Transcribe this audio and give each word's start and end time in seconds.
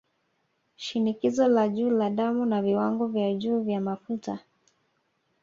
Shinikizo 0.75 1.47
la 1.47 1.67
juu 1.67 1.89
la 1.89 2.09
damu 2.09 2.45
na 2.45 2.61
Viwango 2.61 3.07
vya 3.07 3.33
juu 3.33 3.61
vya 3.61 3.81
Mafuta 3.81 4.39